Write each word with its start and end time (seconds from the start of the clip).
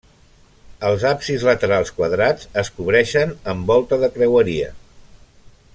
Els 0.87 1.03
absis 1.09 1.45
laterals 1.49 1.93
quadrats 1.99 2.49
es 2.63 2.73
cobreixen 2.79 3.35
amb 3.53 3.73
volta 3.73 4.01
de 4.05 4.11
creueria. 4.17 4.73